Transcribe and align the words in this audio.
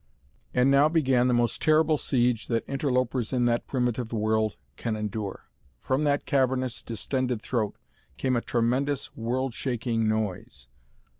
And 0.55 0.71
now 0.71 0.89
began 0.89 1.27
the 1.27 1.33
most 1.35 1.61
terrible 1.61 1.95
siege 1.95 2.47
that 2.47 2.67
interlopers 2.67 3.31
in 3.31 3.45
that 3.45 3.67
primitive 3.67 4.11
world 4.11 4.57
can 4.75 4.95
endure. 4.95 5.43
From 5.77 6.05
that 6.05 6.25
cavernous, 6.25 6.81
distended 6.81 7.43
throat 7.43 7.75
came 8.17 8.35
a 8.35 8.41
tremendous, 8.41 9.15
world 9.15 9.53
shaking 9.53 10.07
noise. 10.09 10.67